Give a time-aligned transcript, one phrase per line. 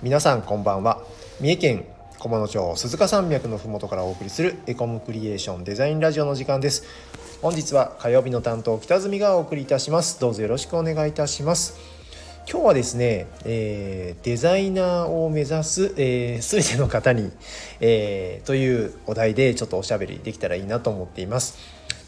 [0.00, 1.02] 皆さんこんばんは。
[1.40, 1.84] 三重県
[2.20, 6.84] 菰野町鈴鹿山脈のふもとからお送りするエコムクリエーションデザインラジオの時間です。
[7.42, 10.20] 本日は火曜日の担当北住がお送りいたします。
[10.20, 11.80] どうぞよろしくお願いいたします。
[12.48, 17.32] 今日はですね、えー、デザイナーを目指す、えー、全ての方に、
[17.80, 21.58] えー、というお題でちょっとおしゃべりできたらいいなと思っています。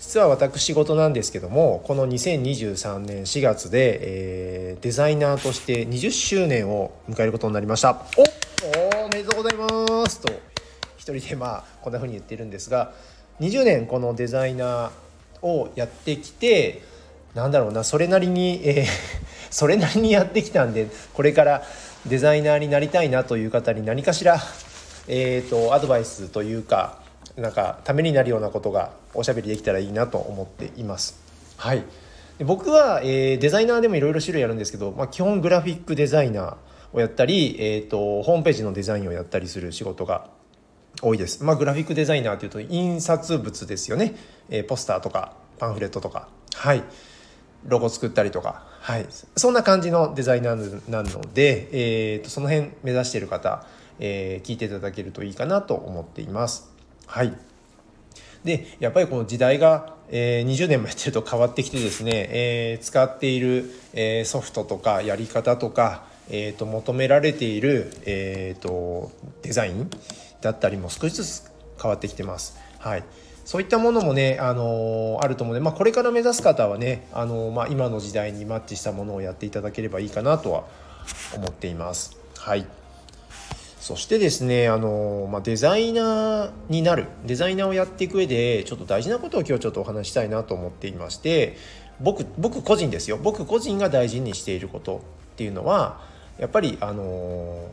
[0.01, 3.99] 実は私事なんですけどもこの2023年4月で、
[4.73, 8.03] えー、デザイナーとして20周年を迎えることになりました。
[8.97, 10.33] おおめでとうございますと
[10.97, 12.93] 一人でまあこんな風に言ってるんですが
[13.41, 16.83] 20年このデザイナーをやってきて
[17.35, 18.87] なんだろうなそれなりに、えー、
[19.53, 21.63] それなりにやってきたんでこれから
[22.07, 24.41] デザイナーになりたいなという方に何かしら、
[25.09, 27.00] えーとアドバイスというか
[27.37, 31.19] なんかためになるようなことがおしゃべりできたらいいなと思っています。
[31.57, 31.85] はい
[32.39, 36.57] で僕は、えー、デザイナーでもいろいろ種類あるんですけど、まあ、基本グラフィックデザイナー
[36.95, 40.31] をやったり、えーと、ホームページのデザインをやったりする仕事が
[41.03, 41.45] 多いです。
[41.45, 44.15] まあ、グラフィックデザイナーというと印刷物ですよね、
[44.49, 46.83] えー、ポスターとかパンフレットとかはい
[47.67, 49.07] ロゴ作ったりとか、はい、
[49.37, 51.69] そんな感じのデザイナーなので、
[52.15, 53.67] えーと、その辺目指している方、
[53.99, 56.70] えー、聞いていただけるといいかなと思っています。
[57.11, 57.37] はい
[58.45, 69.11] でやっぱりこの時代が、えー、20年もやってると変わってきてですね、えー、使っている、えー、ソフトとかやり方とか、えーと、求められている、えーと、
[69.43, 69.91] デザイン
[70.41, 71.51] だったりも少しずつ
[71.83, 72.59] 変わってきてます。
[72.79, 73.05] はい
[73.45, 80.65] そういったものもね、あのー、あると思うので、まあ、これから目指す方はね、あのー、まあ、今の時代にマッチしたものをやっていただければいいかなとは
[81.35, 82.17] 思っています。
[82.39, 82.65] はい
[83.91, 87.07] そしてですねあの、まあ、デザイナーになる。
[87.27, 91.57] デザイナーをやっていく上でちょっと大事なことを今日ちょっとお話したいなと思っていまして
[91.99, 93.19] 僕僕個人ですよ。
[93.21, 95.01] 僕個人が大事にしていることっ
[95.35, 96.01] ていうのは
[96.39, 97.69] やっぱりあの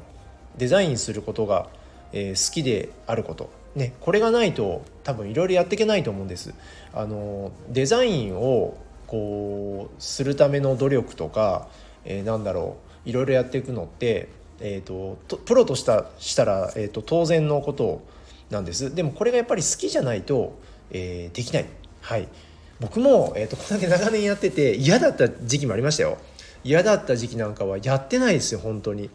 [0.57, 1.67] デザインすることが、
[2.13, 6.55] えー、好きであること、ね、これがないと多分いろいろやっていけないと思うんです。
[6.95, 8.75] あのデザインを
[9.05, 11.67] こうするための努力とか、
[12.05, 12.87] えー、なんだろう。
[13.07, 14.27] いろいろやっていくのって
[14.59, 18.01] えーと、とプロとしたしたら、えーと、当然のこと
[18.49, 18.93] なんです。
[18.93, 20.57] でもこれがやっぱり好きじゃないと、
[20.91, 21.65] えー、できない、
[22.01, 22.27] はい、
[22.79, 26.17] 僕も、えーと、こんだけ長年やってて嫌だった時期もありましたよ。
[26.63, 29.09] 嫌だった時期なんかはやってないですよ本当に。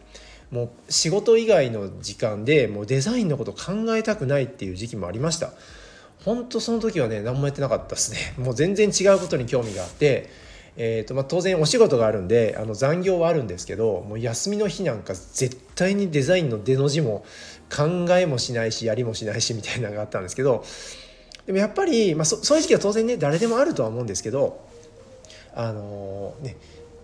[0.50, 5.52] もう仕事以外の時間でもうデザインのこと考えたくないっていう時期もありました。
[6.24, 8.34] 本当その時はね何もやってなかったですね。
[8.36, 10.30] もう全然違うことに興味があって
[10.76, 17.24] えーとまあ、当然お仕事があるんであの残業はあるんですけどもう休みの日なんか絶対にデザインの出の字も
[17.74, 20.64] 考えもしないしやりもしないしみたいなのがあったんですけど
[21.46, 24.66] でもやっぱり、まあ、そういう時期は当然ね誰でもあるとは思うんですけど
[25.54, 26.56] あのー、ね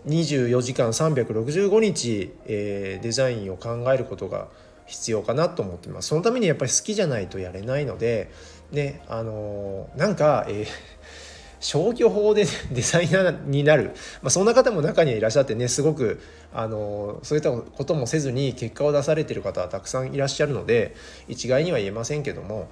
[0.06, 4.48] 24時間365日、えー、デザインを考えることが
[4.86, 6.08] 必要かなと思ってます。
[6.08, 8.30] そのためにやっぱり好きじゃないとやれないので
[8.72, 10.66] ねあのー、なんか、えー
[11.60, 13.92] 消去法で デザイナーになる、
[14.22, 16.20] まあ、そんな方も中にはいらっしゃってねすごく
[16.52, 20.94] あのそういったこともせずに結果を出されてる方はたくさんいらっしゃるので
[21.28, 22.68] 一概には言えませんけども、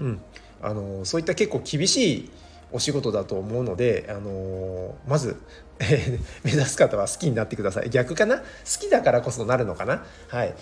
[0.00, 0.20] うん、
[0.62, 2.30] あのそういった結構厳しい
[2.72, 5.36] お仕事だと思うので、あのまず、
[5.78, 7.90] え 目指す方は好きになってください。
[7.90, 8.38] 逆かな？
[8.38, 8.44] 好
[8.80, 10.04] きだからこそなるのかな？
[10.28, 10.54] はい。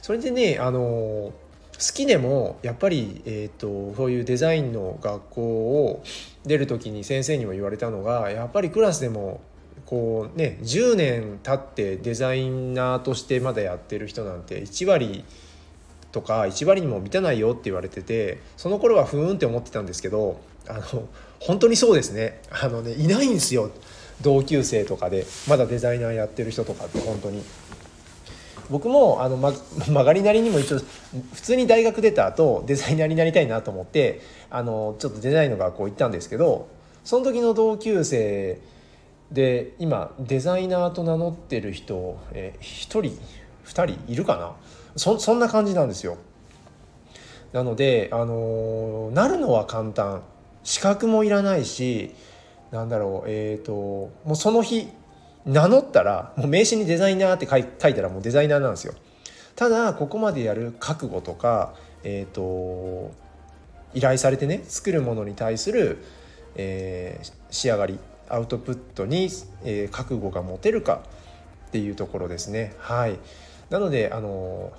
[0.00, 1.32] それでね、あの
[1.82, 6.04] 好きでもやっぱり、えーと、そういうデザインの学校を
[6.44, 9.40] 出る時に先生にも言われたのがやっぱりクラスでも
[9.84, 15.24] こうね10年経ってデザイナーとしてまだやってる人なんて1割
[16.12, 21.08] とか1割にも満たないよって言われててその頃はふーんって思ってたんですけどあの
[21.40, 23.72] 本当にそうですねあのねいないんですよ
[24.20, 27.42] 同級生とかでまだデザイナーやってる人とかって本当に。
[28.72, 29.52] 僕もあの、ま、
[29.86, 30.78] 曲がりなりにも一応
[31.32, 36.66] 普通に大学出た後デザイナーになりたいなと思ってあのちょっとデザインの学校行ったんですけど
[37.04, 38.58] その時の同級生
[39.30, 43.18] で今デザイナーと名乗ってる人、え1人2
[43.64, 44.52] 人いるかな？
[44.96, 46.18] そそんな感じなんですよ。
[47.52, 50.22] なので、あのなるのは簡単
[50.64, 52.14] 資格もいらないし
[52.70, 54.88] なんだろうえっ、ー、ともうその日
[55.44, 58.94] 名乗ったらもう名刺にデザイナーって書い書いたらもうデザイナーなんですよ。
[59.56, 61.74] ただここまでやる覚悟とか
[62.04, 63.12] えっ、ー、と
[63.94, 65.98] 依頼されてね作るものに対する、
[66.56, 67.98] えー、仕上がり
[68.28, 69.28] アウトプットに、
[69.64, 71.02] えー、覚悟が持てるか
[71.68, 72.74] っていうところですね。
[72.78, 73.18] はい。
[73.68, 74.72] なのであの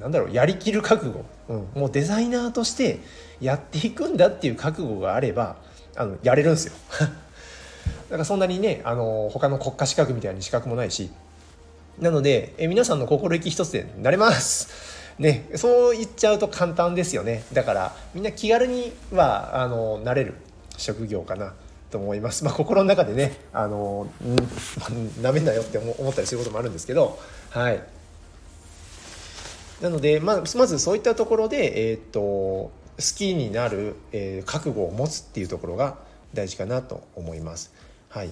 [0.00, 3.00] なんだろうやりきる覚悟、うん、もうデザイナーとして
[3.40, 5.56] やっていくんだっていう覚悟があれば
[5.96, 6.74] あのやれるんですよ。
[8.08, 11.10] だからそんなにねあの他の国家資格みたいに資格もないし
[11.98, 20.34] なので、え皆さんの心意気一つでなれますね、そう言っちゃうと簡単ですよねだからみんな気軽にはあのなれる
[20.78, 21.52] 職業かな
[21.92, 22.42] と思います。
[22.42, 24.10] まあ、心の中でね、あの、
[25.20, 27.20] なめんなよって思ったりすることもあるんですけど、
[27.50, 27.82] はい。
[29.82, 32.72] なので、まあ、まずそういったところで、えっ、と、好
[33.16, 35.96] きになる、えー、覚悟を持つっていうところが
[36.34, 37.72] 大事かなと思います。
[38.08, 38.28] はい。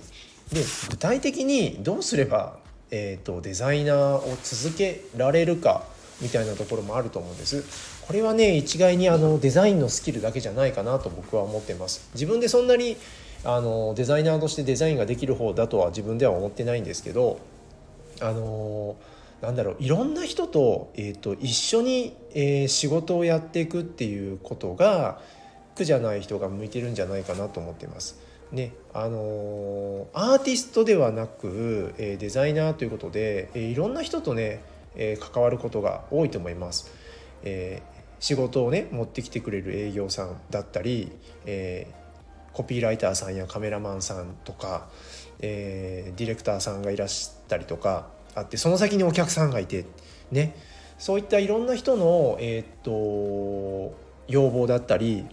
[0.52, 2.58] で、具体的にどうすれば、
[2.90, 5.84] えっ、と、デザイナーを続けられるか
[6.20, 8.00] みたいなところもあると思うんです。
[8.10, 12.96] これはね一概にあのデザインのスキルだけじゃないかなと僕は思ってます自分でそんなに
[13.44, 17.38] あのデザイナーとしてデザインができる方だとは自分では思ってないんですけど
[18.20, 18.96] あの
[19.42, 25.20] なんだろういろんな人と,、えーと、一緒に、えー、仕事をやっていくっていうことが
[25.80, 28.18] 苦じゃない人が向いてるんじゃないかなと思ってます。
[28.52, 34.62] ねあのアーティストではなく、えー、デザイナーということで、えー、いろんな人とね、
[34.96, 36.90] えー、関わることが多いと思います。
[37.42, 41.12] えー、仕事をね持ってきてくれる営業さんだったり、
[41.46, 44.88] えー、コピーライターさんやカメラマンさんとか、
[45.40, 49.86] えー、ディレクターさんがいらしたりとかあってその先にお客さんがいて
[50.30, 50.54] ね
[50.98, 53.96] そういったいろんな人の、えー、っと
[54.28, 55.26] 要望だったり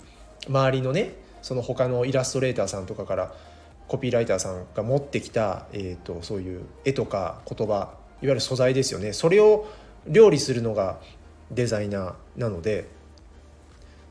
[0.47, 3.33] 周りのねその他のイラストレーターさんとかから
[3.88, 9.13] コピーライターさんが持ってきた、えーと、そういう絵とか言葉いわゆる素材ですよね。
[9.13, 9.67] それを
[10.07, 10.99] 料理するのが
[11.51, 12.89] デザイナーなので、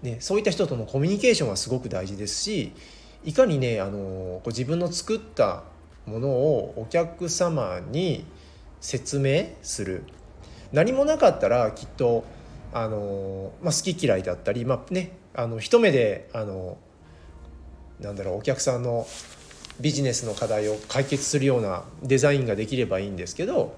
[0.02, 2.72] ね、そういった人とのコミュニケーションはすごく大事ですし
[3.24, 5.64] いかにねあの自分の作った
[6.06, 8.24] ものをお客様に
[8.80, 10.04] 説明する。
[10.72, 12.24] 何もなかったらきっと
[12.72, 16.78] あの、まあ、好き嫌いだったり、まあね、あの一目であの
[18.00, 19.06] なんだろうお客さんの
[19.80, 23.76] ビジネスの課題を解決するようなデザインができればいいんですけど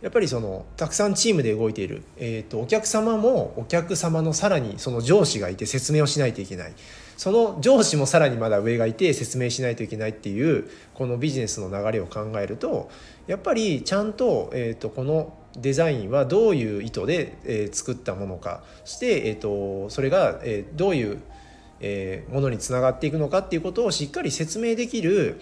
[0.00, 6.72] やっぱりそのたくさんチームで動いている、えーと、お客様もお客様のさらにその上司がいて説明をしないといけない。
[7.16, 12.90] その上司もさらにまだ上がいて説明しないといけないっていうこのビジネスの流れを考えると
[13.28, 21.20] やっぱりちゃんと,、えーと、このデザインはどういう意図で、えー、作ったものかそして、えーと、それが、えー、どういう、
[21.80, 25.40] えー、ものにつながっていくのかっていうことをしっかり説明できる、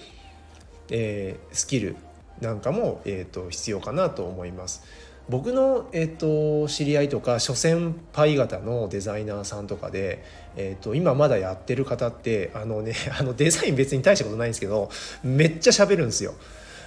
[0.90, 1.96] えー、スキル
[2.40, 4.82] なんかも、えーと、必要かなと思います。
[5.28, 10.24] 僕の、えーと、知り合いとか諸先輩方のデザイナーさんとかで、
[10.56, 14.90] えーと、今まだやってる方ってあのねあのデザイン別に大したことないんですけど
[15.22, 16.34] めっちゃ喋るんですよ。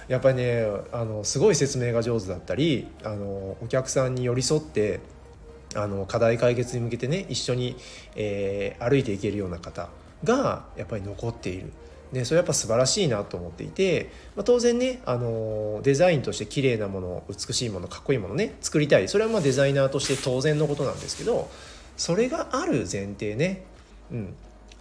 [0.08, 5.00] やっぱりねあのすごい説明が上手だったりあのお客さんに寄り添って
[5.74, 7.76] あの課題解決に向けてね一緒に、
[8.14, 9.88] えー、歩いていけるような方
[10.22, 11.72] がやっぱり残っている。
[12.12, 19.08] ね、それやっぱ素晴らしいなと思っていて、まあ、当然ねあのデザインとして綺麗なもの美しいものかっこいいものね作りたい。
[19.08, 21.50] それはまあデザイナーとして当然のことなんですけど
[21.96, 23.64] それがある前提ね、
[24.12, 24.34] うん、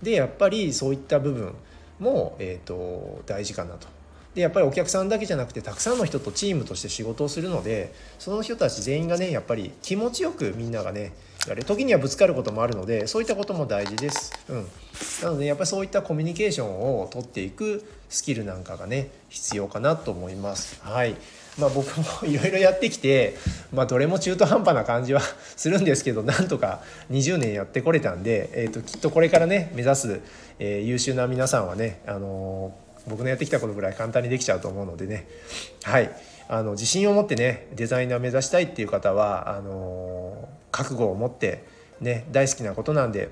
[0.03, 1.55] でやっぱりそういった部分
[1.99, 3.87] も、えーと大事かなと。
[4.35, 11.13] でやっぱりお客さんだけじゃなくてたくさんの人とチームとして仕事をするのでその人たち全員がねやっぱり気持ちよくみんながね
[11.47, 14.31] やる時にはぶつかることもあるのでそういったことも大事です。
[14.49, 14.67] うん、
[15.21, 20.79] なのでやっぱりそういったコミュニケーションを取っていくスキルなんかがね必要かなと思います。
[20.81, 21.15] はい
[21.59, 23.35] まあ、僕も いろいろやってきて、
[23.71, 25.21] まあ、どれも中途半端な感じは
[25.55, 30.19] するんですけどなんとか20年やってこれたんで、えーと、きっとこれからね目指す、
[30.59, 35.27] えー、優秀な皆さんはね、あのー、僕のやってきたことぐらい簡単にできちゃうと思うのでね。
[35.83, 36.11] はい。
[36.47, 41.63] あの自信を持ってねデザイナー目指したいっていう方はあの覚悟を持って
[42.01, 43.29] ね大好きなことなんで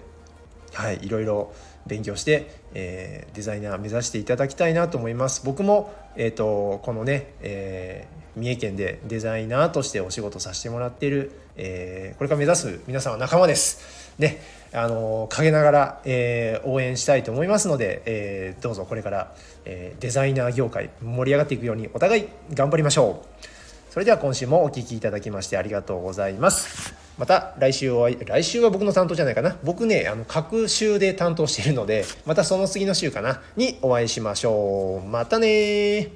[0.73, 1.53] はいいろいろ
[1.87, 5.43] 勉強して、えー、デザイナー目指していただきたいなと思います。
[5.45, 14.11] 僕も、えーと、このね、えー、三重県でデザイナーとしてお仕事させてもらっている、えー、これから目指す皆さんは仲間です。
[14.19, 14.41] ね
[14.73, 19.35] あの陰ながら、えー、応援したいと思いますので、えー、どうぞこれから、
[19.65, 23.91] えー、デザイナー業界盛り上がっていくようにお互い頑張りましょう。
[23.91, 27.00] それでは今週もお聴きいただきましてありがとうございます。
[27.21, 29.55] また来週は来週は僕の担当じゃないかな。
[29.63, 35.07] 僕ねあの各週で担当しているのでまたその次の週かなにお会いしましょう。
[35.07, 36.07] またね